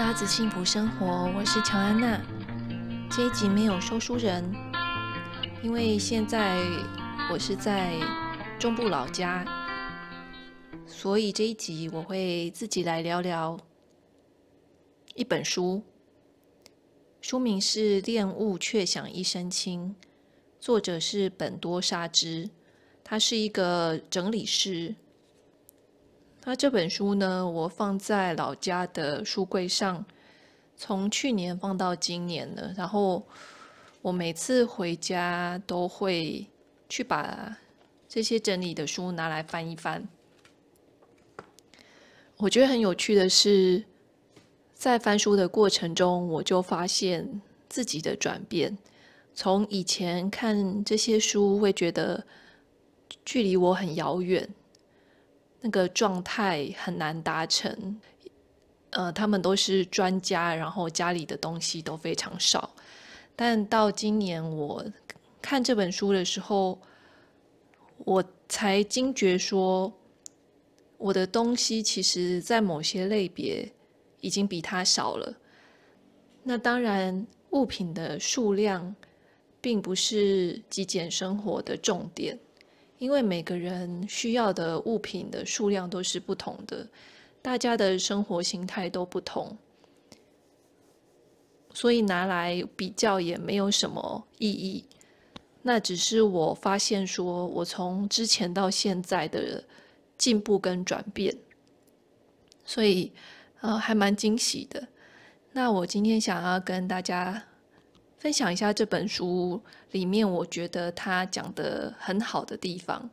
[0.00, 2.18] 拉子幸福生活，我是乔安娜。
[3.10, 4.42] 这一集没有说书人，
[5.62, 6.56] 因为现在
[7.30, 8.00] 我是在
[8.58, 9.44] 中部老家，
[10.86, 13.60] 所以这一集我会自己来聊聊
[15.14, 15.82] 一本书。
[17.20, 19.94] 书名是《恋物却想一身轻》，
[20.58, 22.48] 作者是本多沙织，
[23.04, 24.94] 他是一个整理师。
[26.44, 30.04] 那这本书呢，我放在老家的书柜上，
[30.74, 32.72] 从去年放到今年了。
[32.76, 33.22] 然后
[34.00, 36.46] 我每次回家都会
[36.88, 37.56] 去把
[38.08, 40.08] 这些整理的书拿来翻一翻。
[42.38, 43.84] 我觉得很有趣的是，
[44.72, 48.78] 在翻书的过程中，我就发现自己的转变。
[49.34, 52.24] 从以前看这些书，会觉得
[53.26, 54.48] 距离我很遥远。
[55.60, 58.00] 那个状态很难达成，
[58.90, 62.74] 呃，他们都是专家，然后家里的东西都非常少。
[63.36, 64.84] 但到今年我
[65.40, 66.78] 看这本书的时候，
[67.98, 69.92] 我才惊觉说，
[70.98, 73.70] 我的东西其实在某些类别
[74.20, 75.36] 已经比他少了。
[76.42, 78.94] 那当然，物品的数量
[79.60, 82.38] 并不是极简生活的重点。
[83.00, 86.86] 因为每个人需要的物品的数量都是不同的，
[87.40, 89.56] 大家的生活形态都不同，
[91.72, 94.84] 所以拿来比较也没有什么意义。
[95.62, 99.64] 那只是我发现说，我从之前到现在的
[100.18, 101.34] 进步跟转变，
[102.66, 103.10] 所以
[103.62, 104.88] 呃还蛮惊喜的。
[105.52, 107.46] 那我今天想要跟大家。
[108.20, 113.08] 分享一下这本书里面，我觉得他讲得很好的地方。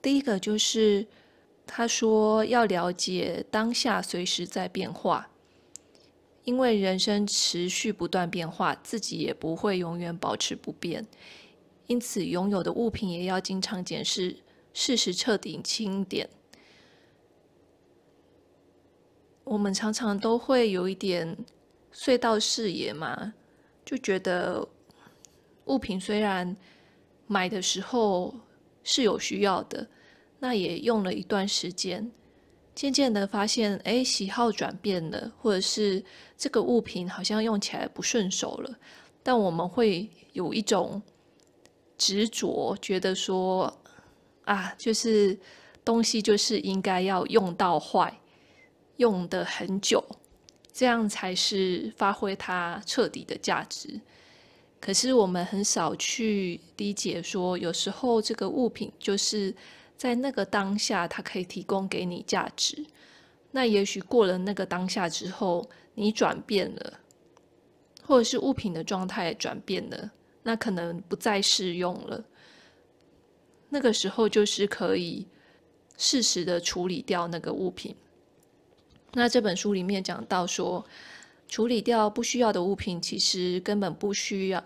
[0.00, 1.04] 第一个就是
[1.66, 5.28] 他说要了解当下随时在变化，
[6.44, 11.04] 因为人生持续不断变化，自己也不会永远保持不变，
[11.88, 14.36] 因此拥有的物品也要经常检视，
[14.72, 16.30] 适时彻底清点。
[19.42, 21.36] 我们常常都会有一点。
[21.96, 23.32] 隧道视野嘛，
[23.82, 24.68] 就觉得
[25.64, 26.54] 物品虽然
[27.26, 28.34] 买的时候
[28.84, 29.88] 是有需要的，
[30.38, 32.12] 那也用了一段时间，
[32.74, 36.04] 渐渐的发现，哎，喜好转变了，或者是
[36.36, 38.78] 这个物品好像用起来不顺手了，
[39.22, 41.00] 但我们会有一种
[41.96, 43.74] 执着，觉得说，
[44.44, 45.36] 啊，就是
[45.82, 48.20] 东西就是应该要用到坏，
[48.98, 50.04] 用的很久。
[50.76, 53.98] 这样才是发挥它彻底的价值。
[54.78, 59.54] 可是我们很少去理解，说有时候这个物品就是
[59.96, 62.84] 在那个当下，它可以提供给你价值。
[63.52, 67.00] 那也许过了那个当下之后，你转变了，
[68.02, 70.12] 或者是物品的状态转变了，
[70.42, 72.22] 那可能不再适用了。
[73.70, 75.26] 那个时候就是可以
[75.96, 77.96] 适时的处理掉那个物品。
[79.18, 80.84] 那这本书里面讲到说，
[81.48, 84.62] 处理掉不需要的物品，其实根本不需要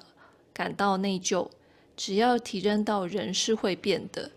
[0.53, 1.49] 感到内疚。
[1.97, 4.33] 只要体认到人是会变的，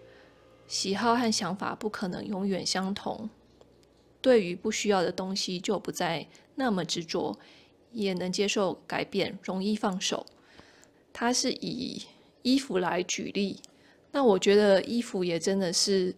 [0.68, 3.28] 喜好和想法不可能永远相同。
[4.22, 7.36] 对于不需要的东西，就不再那么执着，
[7.92, 10.24] 也能接受改变，容易放手。
[11.12, 12.04] 他是以
[12.44, 13.60] 衣服来举例，
[14.12, 16.16] 那我觉得衣服也真的是。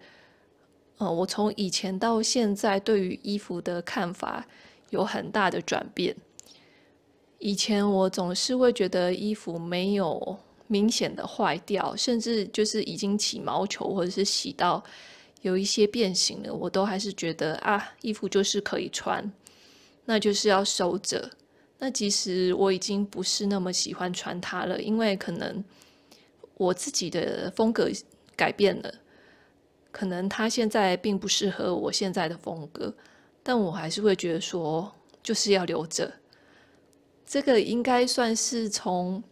[0.98, 4.48] 呃，我从以前到现在对于衣服的看法
[4.92, 6.16] 有很大的转变。
[7.40, 14.82] 以前我总是会觉得衣服没有明显的坏掉，甚至就是已经起毛球或者是洗到
[15.42, 19.32] 有一些变形了，我都还是觉得啊，衣服就是可以穿，
[20.06, 21.30] 那就是要收着。
[21.78, 25.64] 那其实我已经不是那么喜欢穿它了，因为可能
[26.56, 27.90] 我自己的风格
[28.36, 28.92] 改变了。
[29.96, 32.94] 可能它现在并不适合我现在的风格，
[33.42, 34.94] 但我还是会觉得说，
[35.24, 36.12] 就是要留着。
[37.26, 39.24] 这个应该算是从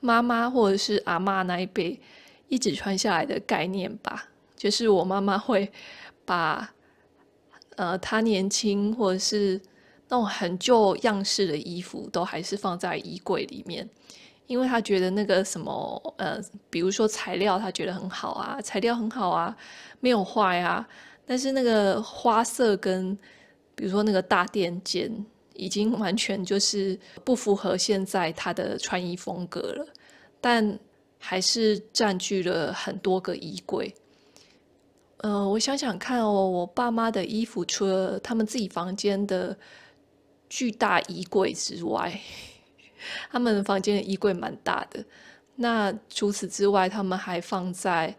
[0.00, 1.98] 妈妈或者是阿嬷那一辈
[2.48, 4.28] 一直传下来的概念吧。
[4.54, 5.72] 就是我妈妈会
[6.26, 6.74] 把
[7.76, 9.58] 呃她年轻或者是
[10.08, 13.88] 那种很旧样式的衣服都还是放在衣柜里面。
[14.46, 16.38] 因为他觉得那个什么，呃，
[16.68, 19.56] 比如说材料，他觉得很好啊，材料很好啊，
[20.00, 20.86] 没有坏啊。
[21.26, 23.16] 但是那个花色跟，
[23.74, 25.10] 比如说那个大垫肩，
[25.54, 29.86] 已经完全就是不符合现在他的穿衣风格了。
[30.40, 30.78] 但
[31.18, 33.94] 还是占据了很多个衣柜。
[35.18, 39.56] 呃，我想想看哦，我爸妈的衣服除了他们自己房间的
[40.50, 42.20] 巨大衣柜之外，
[43.30, 45.04] 他们房间的衣柜蛮大的。
[45.56, 48.16] 那除此之外，他们还放在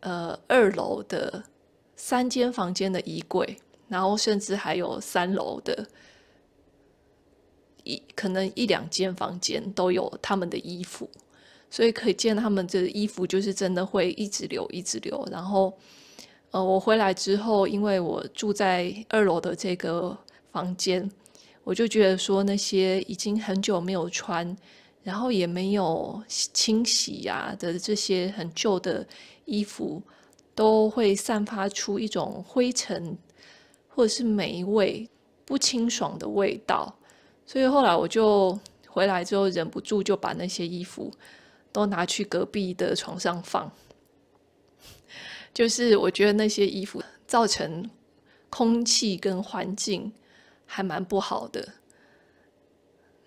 [0.00, 1.44] 呃二楼的
[1.96, 3.58] 三间房间的衣柜，
[3.88, 5.86] 然后甚至还有三楼的
[7.84, 11.10] 一可能一两间房间都有他们的衣服。
[11.68, 15.26] 所以可见他们这衣服就是真的会一直留，一直留。
[15.30, 15.72] 然后，
[16.50, 20.14] 呃，我回来之后，因为我住在二楼的这个
[20.50, 21.10] 房间，
[21.64, 24.56] 我就觉得说那些已经很久没有穿，
[25.02, 29.06] 然后也没有清洗呀的这些很旧的
[29.44, 30.02] 衣服，
[30.54, 33.16] 都会散发出一种灰尘
[33.88, 35.08] 或者是霉味、
[35.44, 36.94] 不清爽的味道。
[37.46, 41.12] 所以后来我就回来之后，忍不住就把那些衣服。
[41.74, 43.72] 都拿去隔壁的床上放，
[45.54, 47.88] 就是我觉得那些衣服造成
[48.50, 50.12] 空气跟环境
[50.66, 51.66] 还蛮不好的。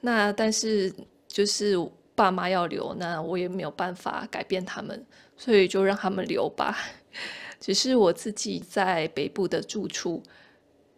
[0.01, 0.93] 那但是
[1.27, 1.75] 就是
[2.13, 5.05] 爸妈要留，那我也没有办法改变他们，
[5.35, 6.77] 所以就让他们留吧。
[7.59, 10.21] 只是我自己在北部的住处，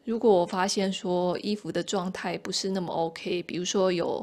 [0.04, 4.22] 如果我发现说衣服的状态不是那么 OK，比如说有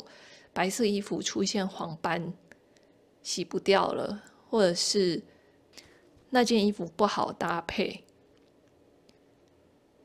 [0.52, 2.32] 白色衣服出现黄斑。
[3.22, 5.22] 洗不掉了，或者是
[6.28, 8.03] 那件衣服不好搭配，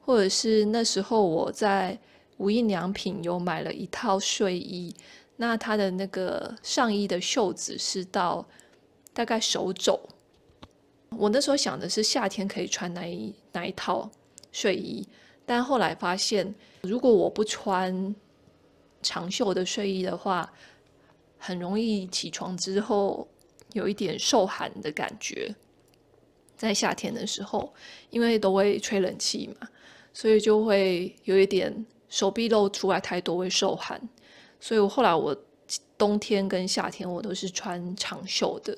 [0.09, 1.95] 或者是那时候我在
[2.38, 4.91] 无印良品有买了一套睡衣，
[5.38, 8.44] 那它的那个上衣的袖子是到
[9.13, 10.00] 大概手肘。
[11.11, 14.09] 我那时候想的是夏天可以穿那一那一套
[14.51, 15.07] 睡衣，
[15.45, 18.15] 但后来发现如果我不穿
[19.03, 20.51] 长袖的睡衣的话，
[21.38, 23.27] 很容易起床之后
[23.73, 25.53] 有一点受寒的感觉，
[26.57, 27.71] 在夏天的时候，
[28.09, 29.69] 因为都会吹冷气嘛，
[30.13, 34.01] 所以就会有一点手臂露出来太多会受寒，
[34.59, 35.35] 所以我后来我
[35.97, 38.77] 冬天跟夏天我都是穿长袖的，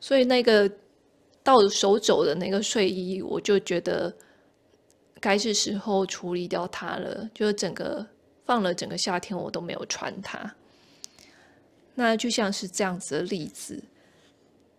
[0.00, 0.70] 所以那个
[1.42, 4.14] 到手肘的那个睡衣，我就觉得
[5.20, 8.06] 该是时候处理掉它了，就是整个
[8.44, 10.54] 放了整个夏天我都没有穿它。
[11.94, 13.82] 那就像是这样子的例子，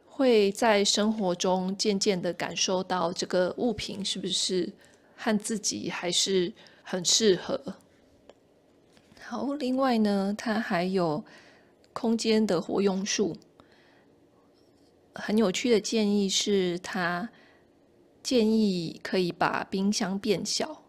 [0.05, 4.71] 会在生活中渐渐的感受到这个物品是不是
[5.21, 7.75] 和自己还是很适合。
[9.19, 11.21] 好，另外呢，它还有
[11.91, 13.35] 空间的活用术。
[15.13, 17.29] 很有趣的建议是，它
[18.23, 20.83] 建议可以把冰箱变小，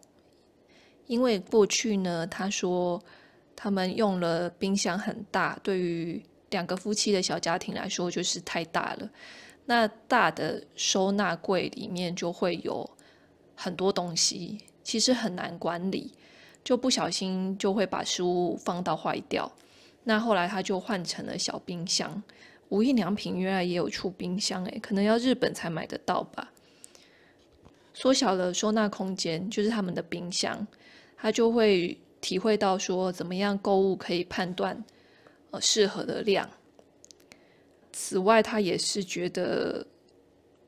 [1.07, 3.03] 因为过去呢，他说。
[3.63, 6.19] 他们用了冰箱很大，对于
[6.49, 9.07] 两个夫妻的小家庭来说就是太大了。
[9.65, 12.89] 那大的收纳柜里面就会有
[13.61, 16.11] 很多东西，其实很难管理，
[16.63, 19.51] 就不小心就会把食物放到坏掉。
[20.03, 22.23] 那后来他就换成了小冰箱。
[22.69, 26.51] 无印良品原来也有出冰箱，诶，可能要日本才买得到吧。
[27.93, 30.65] 缩小了收纳空间，就是他们的冰箱，
[31.17, 31.97] 他就会。
[32.21, 34.85] 体会到说怎么样购物可以判断
[35.49, 36.47] 呃适合的量。
[37.91, 39.83] 此外，他也是觉得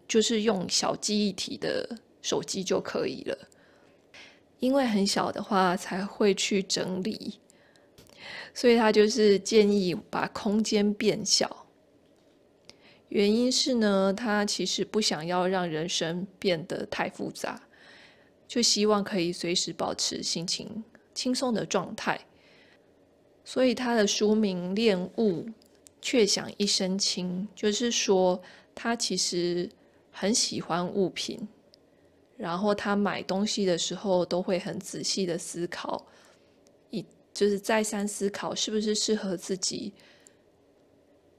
[0.08, 1.88] 就是用小记忆体的
[2.24, 3.38] 手机就可以了，
[4.58, 7.40] 因为很小的话才会去整理，
[8.56, 11.68] 所以他就是建议把空间变小。
[13.10, 17.62] 原因是呢，他其实不想要让人生变得太复杂，
[18.48, 20.84] 就希望可以随时保持心情。
[21.14, 22.20] 轻松的状态，
[23.46, 25.46] 所以他的书名“恋物
[26.02, 28.42] 却想一身轻”，就是说
[28.74, 29.70] 他其实
[30.10, 31.48] 很喜欢物品，
[32.44, 36.06] 然后他买东西的时候都会很仔细的思考，
[36.90, 39.94] 一就是再三思考是不是适合自己，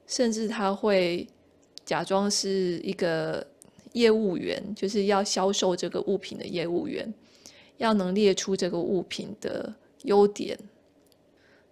[0.07, 1.29] 甚至他会
[1.85, 3.47] 假装是一个
[3.93, 7.13] 业务员，就是要销售这个物品的业务员。
[7.77, 10.57] 要能列出这个物品的优点，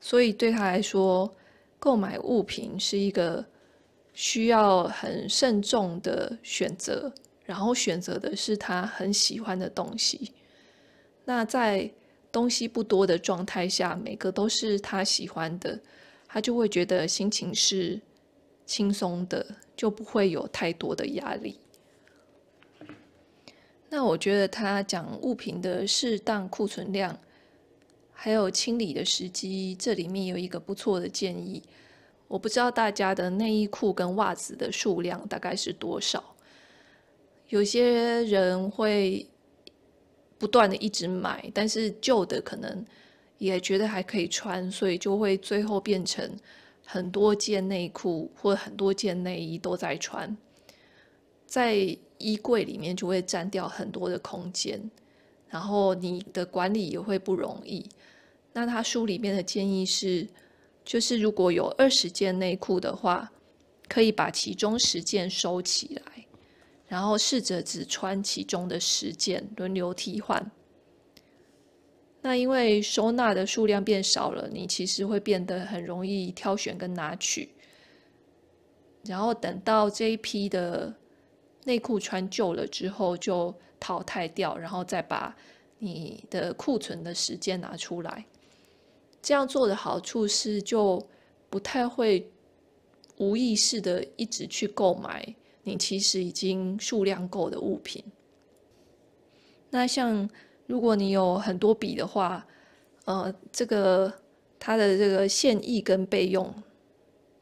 [0.00, 1.32] 所以对他来说，
[1.78, 3.42] 购买物品是一个
[4.12, 7.12] 需要很慎重的选择，
[7.44, 10.32] 然后选择的是他很喜欢的东西。
[11.24, 11.90] 那在
[12.30, 15.78] 东西不多的状态下，每个都是他喜欢的，
[16.26, 18.00] 他就会觉得心情是
[18.64, 19.44] 轻松的，
[19.76, 21.58] 就不会有太多的压力。
[23.88, 27.18] 那我觉得他讲物品的适当库存量，
[28.10, 31.62] 还有清理的时机，这里面有一个不错的建议。
[32.26, 36.31] 我不知道大家的内衣裤跟袜子的数量大概是多少。
[37.52, 37.84] 有些
[38.24, 39.26] 人会
[40.38, 42.82] 不断的一直买，但是旧的可能
[43.36, 46.34] 也觉得还可以穿，所以就会最后变成
[46.82, 50.34] 很多件内裤或很多件内衣都在穿，
[51.44, 54.90] 在衣柜里面就会占掉很多的空间，
[55.50, 57.86] 然后你的管理也会不容易。
[58.54, 60.26] 那他书里面的建议是，
[60.86, 63.30] 就是如果有二十件内裤的话，
[63.88, 66.11] 可以把其中十件收起来。
[66.92, 70.50] 然后试着只穿其中的十件，轮流替换。
[72.20, 77.48] 那因为收纳的数量变少了，你其实会变得很容易挑选跟拿取。
[79.06, 80.94] 然后等到这一批的
[81.64, 85.34] 内裤穿旧了之后，就淘汰掉，然后再把
[85.78, 88.22] 你的库存的时间拿出来。
[89.22, 91.02] 这样做的好处是，就
[91.48, 92.30] 不太会
[93.16, 95.34] 无意识的一直去购买。
[95.62, 98.02] 你其实已经数量够的物品。
[99.70, 100.28] 那像
[100.66, 102.46] 如果你有很多笔的话，
[103.04, 104.12] 呃，这个
[104.58, 106.52] 它的这个现役跟备用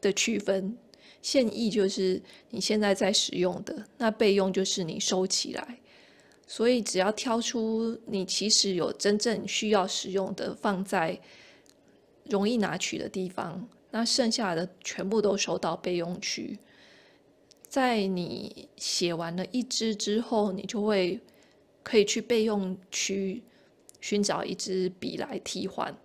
[0.01, 0.77] 的区分，
[1.21, 5.81] 现役就是你现在在使用的，那备用就是你收起来。
[6.47, 11.21] 所以只要挑出你其实有真正需要使用的，放在
[12.25, 16.59] 容易拿取的地方，那剩下的全部都收到备用区。
[17.71, 21.21] 在你写完了一支之后，你就会
[21.85, 23.41] 可以去备用区
[24.01, 25.97] 寻找一支笔来替换。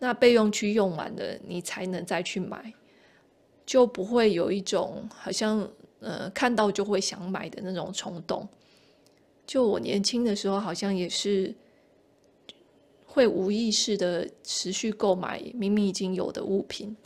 [0.00, 2.74] 那备用区用完了，你才能再去买，
[3.64, 5.70] 就不会有一种好像
[6.00, 8.46] 呃看到就会想买的那种冲动。
[9.46, 11.54] 就我年轻的时候，好像也是
[13.04, 16.96] 会无意识的持续购买明明已经有的物品，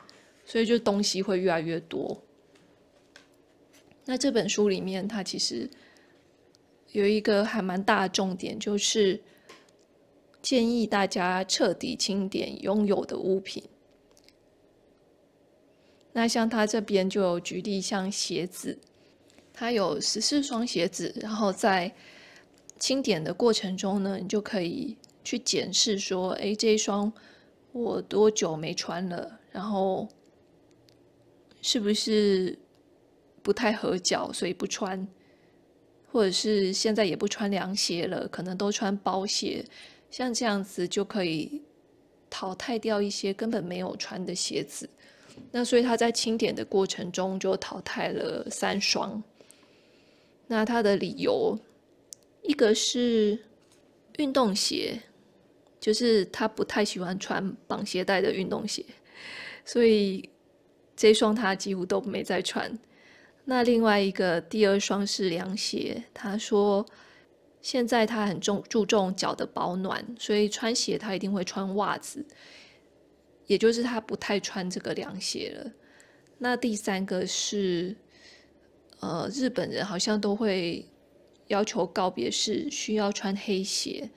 [0.47, 2.23] 所以就东西会越来越多。
[4.07, 5.71] 那这本书里面，它其实
[6.93, 9.21] 有一个还蛮大的重点，就是
[10.43, 13.63] 建议大家彻底清点拥有的物品。
[16.13, 18.79] 那像他这边就有举例，像鞋子，
[19.53, 21.95] 他有十四双鞋子，然后在
[22.79, 27.13] 清点的过程中呢，你就可以去检视说，哎，这一双
[27.71, 29.39] 我多久没穿了？
[29.53, 30.09] 然后
[31.63, 32.59] 是不是？
[33.51, 35.09] 不太合脚，所以不穿，
[36.13, 39.65] 或者是现在也不穿凉鞋了，可能都穿包鞋，
[40.09, 41.61] 像这样子就可以
[42.31, 44.89] 淘汰掉一些根本没有穿的鞋子。
[45.51, 49.21] 那所以他在清点的过程中就淘汰了三双。
[50.47, 51.59] 那他的理由，
[52.43, 53.37] 一个是
[54.19, 54.97] 运动鞋，
[55.81, 58.85] 就是他不太喜欢穿绑鞋带的运动鞋，
[59.65, 60.31] 所以
[60.95, 62.79] 这双他几乎都没再穿。
[63.51, 66.87] 那另外一个第二双是凉鞋，他说
[67.61, 72.25] 现在他很重注重脚的保暖，所以穿鞋他一定会穿袜子，
[73.49, 75.73] 也就是他不太穿这个凉鞋了。
[76.39, 77.97] 那第三个是，
[79.01, 80.87] 呃，日本人好像都会
[81.49, 84.09] 要求告别式需要穿黑鞋，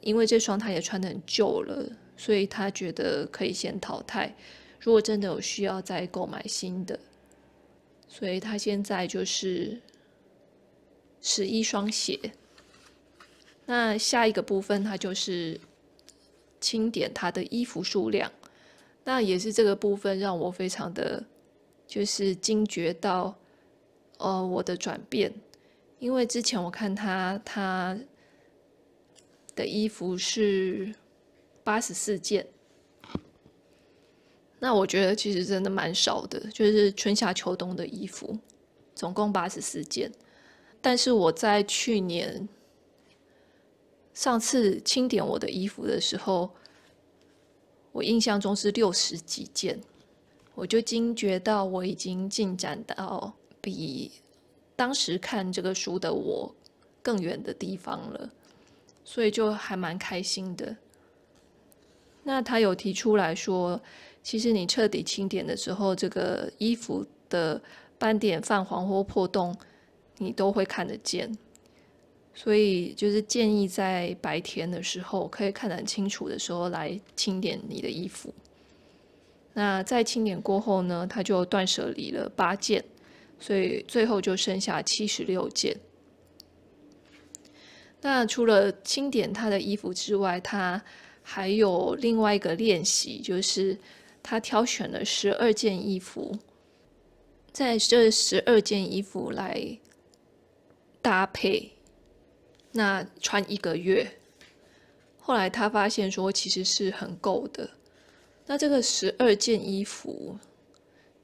[0.00, 4.34] 因为这双他也穿得很旧了，所以他觉得可以先淘汰，
[4.80, 6.98] 如果真的有需要再购买新的。
[8.18, 9.78] 所以他现在就是
[11.20, 12.18] 十一双鞋。
[13.66, 15.60] 那下一个部分，他就是
[16.58, 18.32] 清点他的衣服数量。
[19.04, 21.22] 那也是这个部分让我非常的，
[21.86, 23.36] 就是惊觉到，
[24.16, 25.30] 呃，我的转变。
[25.98, 27.98] 因为之前我看他他
[29.54, 30.94] 的衣服是
[31.62, 32.46] 八十四件。
[34.58, 38.38] 那我觉得其实真的蛮少的，就是春夏秋冬的衣服，
[38.94, 40.10] 总共八十四件。
[40.80, 42.48] 但是我在去年
[44.14, 46.50] 上次清点我的衣服的时候，
[47.92, 49.80] 我印象中是六十几件，
[50.54, 54.12] 我就惊觉到我已经进展到比
[54.74, 56.54] 当时看这个书的我
[57.02, 58.30] 更远的地方了，
[59.04, 60.76] 所以就还蛮开心的。
[62.22, 63.80] 那他有提出来说，
[64.26, 67.62] 其实你彻底清点的时候，这个衣服的
[67.96, 69.56] 斑点泛黄或破洞，
[70.18, 71.32] 你都会看得见。
[72.34, 78.34] 所以就是建议在白天的时候可以看得很清楚的时候来清点你的衣服。
[79.52, 82.84] 那在清点过后呢，他就断舍离了八件，
[83.38, 85.76] 所以最后就剩下七十六件。
[88.00, 90.82] 那除了清点他的衣服之外，他
[91.22, 93.78] 还有另外一个练习，就是。
[94.28, 96.36] 他挑选了十二件衣服，
[97.52, 99.78] 在这十二件衣服来
[101.00, 101.70] 搭配，
[102.72, 104.18] 那穿一个月。
[105.16, 107.70] 后来他发现说，其实是很够的。
[108.46, 110.36] 那这个十二件衣服，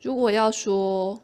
[0.01, 1.21] 如果要说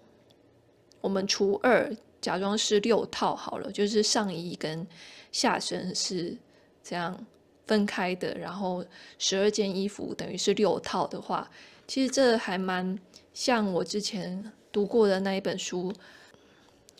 [1.00, 4.84] 我们除二，假装是六套好了，就是上衣跟
[5.30, 6.36] 下身是
[6.82, 7.24] 这样
[7.68, 8.84] 分开的，然后
[9.18, 11.48] 十二件衣服等于是六套的话，
[11.86, 12.98] 其实这还蛮
[13.32, 15.92] 像我之前读过的那一本书，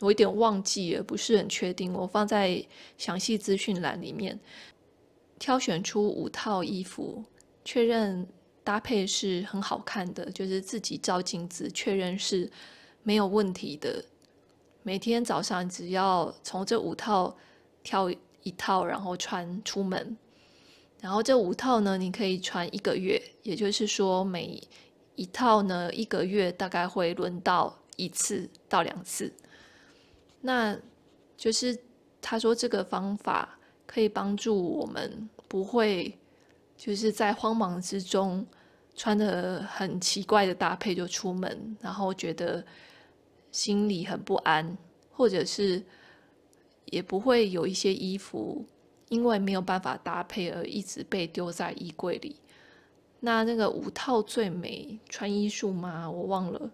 [0.01, 2.65] 我有点忘记了，不是很确定，我放在
[2.97, 4.39] 详细资讯栏里面。
[5.41, 7.25] 挑选出五套衣服，
[7.65, 8.27] 确认
[8.65, 12.51] 搭配是很好看的，就是自己照镜子确认是
[13.03, 14.05] 没有问题的。
[14.83, 17.37] 每天早上只要从这五套
[17.83, 18.11] 挑
[18.43, 20.17] 一套，然后穿出门。
[21.01, 24.63] 然后这五套呢，你可以穿一个月，也就是说每
[25.15, 29.33] 一套呢，一个月大概会轮到一次到两次。
[30.41, 30.77] 那
[31.37, 31.79] 就是
[32.21, 33.55] 他说这个方法。
[33.91, 36.15] 可以帮助我们不会
[36.77, 38.47] 就是在慌忙之中
[38.95, 42.63] 穿的很奇怪的搭配就出门，然后觉得
[43.51, 44.77] 心里很不安，
[45.11, 45.83] 或者是
[46.91, 48.63] 也不会有一些衣服
[49.09, 52.37] 因为没有办法搭配而一直被丢在衣柜里。
[53.21, 56.11] 那那个五套最美穿衣术吗？
[56.11, 56.71] 我忘了。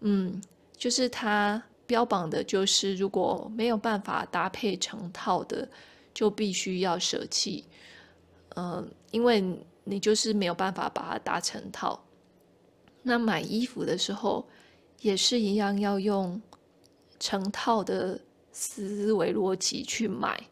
[0.00, 0.40] 嗯，
[0.76, 5.68] 就是它标榜的就是如果没有办法搭配成套的。
[6.12, 7.64] 就必须要舍弃，
[8.56, 9.42] 嗯、因为
[9.84, 12.04] 你就是没有办法把它搭成套。
[13.00, 14.44] 那买衣服的时候
[15.00, 16.42] 也是一样，要用
[17.20, 20.42] 成套的思维逻辑去买，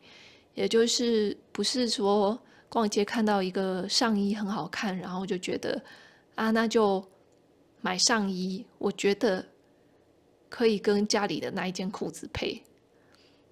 [0.59, 2.37] 也就是不是说
[2.69, 5.81] 逛街看到一个上衣很好看，然后就觉得
[6.35, 7.07] 啊，那就
[7.81, 9.47] 买上衣，我觉得
[10.49, 12.61] 可以跟家里的那一件裤子配。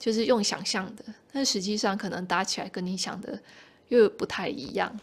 [0.00, 3.40] 就是用想象的，但实际上可能搭起来跟你想的
[3.86, 4.94] 又不太一样。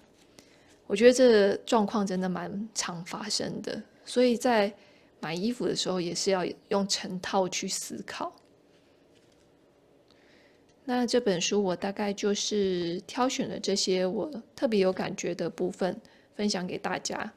[0.87, 4.71] 我觉得这状况真的蛮常发生的，所以在
[5.21, 8.31] 买衣服的时候也是要用成套去思考。
[10.85, 15.99] 那这本书我大概就是挑选了这些我特别有感觉的部分，
[16.35, 17.33] 分享给大家。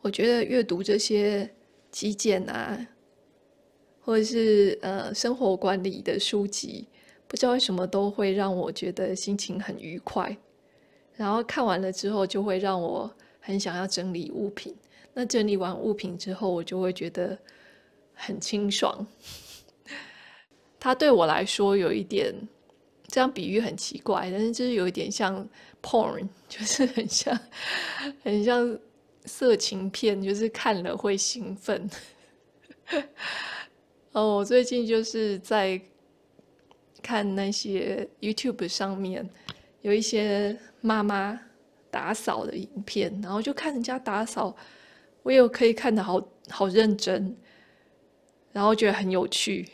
[0.00, 1.50] 我觉得阅读这些
[1.90, 2.88] 极简啊。
[4.04, 6.88] 或者是呃生活管理的书籍，
[7.28, 10.36] 不知道为什么都会让我觉得心情很愉快，
[11.14, 14.74] 然后看完了之后就会让我很想要整理物品。
[15.14, 17.38] 那整理完物品之后，我就会觉得
[18.12, 19.06] 很清爽。
[20.82, 22.34] 它对我来说有一点
[23.06, 25.48] 这样比喻很奇怪，但是就是有一点像
[25.80, 27.38] porn， 就是很像
[28.24, 28.76] 很像
[29.24, 31.88] 色情片，就是看了会兴奋。
[34.10, 35.80] 哦，我最近就是在
[37.00, 39.30] 看那些 YouTube 上面
[39.82, 41.38] 有一些妈妈
[41.92, 44.56] 打扫的影片，然后就看人家打扫，
[45.22, 47.36] 我也可以看得好好认真，
[48.50, 49.68] 然后觉得很有趣，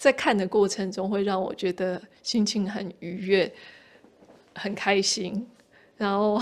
[0.00, 3.52] 在看的过程中会让我觉得心情很愉悦，
[4.54, 5.46] 很开心，
[5.98, 6.40] 然后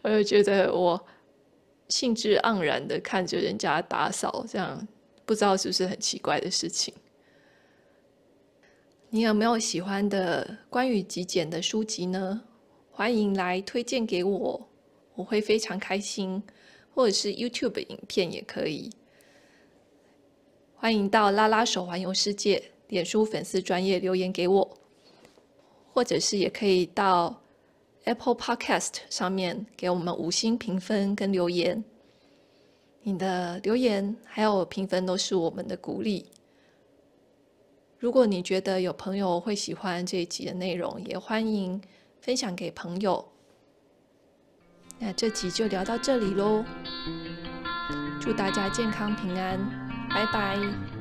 [0.00, 0.98] 我又觉得我
[1.90, 4.88] 兴致盎然的看着人家打扫，这样。
[5.26, 6.94] 不知道是不是很奇怪的事情？
[9.10, 12.42] 你有没有喜欢的关于极简的书籍呢？
[12.90, 14.66] 欢迎来推荐给我，
[15.14, 16.42] 我会非常开心。
[16.94, 18.90] 或者是 YouTube 影片也可以。
[20.78, 24.78] 欢迎到拉拉手环游世界脸书粉丝专业留言给我，
[25.92, 27.42] 或者是也可以到
[28.04, 31.82] Apple Podcast 上面给我们五星评分跟留言。
[33.02, 36.26] 你的留言还有评分都是我们的鼓励。
[37.98, 41.80] 如果你觉得有朋友会喜欢这一集的内容，也欢迎
[42.20, 43.26] 分享给朋友。
[44.98, 46.64] 那这集就聊到这里喽，
[48.20, 49.58] 祝大家健康平安，
[50.08, 50.95] 拜拜。